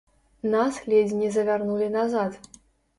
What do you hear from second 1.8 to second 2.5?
назад.